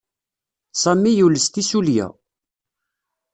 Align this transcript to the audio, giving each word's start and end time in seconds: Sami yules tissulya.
Sami 0.81 1.11
yules 1.17 1.45
tissulya. 1.53 2.07